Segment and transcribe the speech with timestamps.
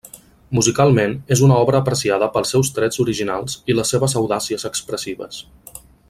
[0.59, 5.43] Musicalment, és una obra apreciada pels seus trets originals i les seves audàcies expressives.